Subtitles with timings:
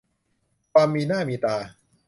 [0.73, 1.55] ความมีหน้ามีตา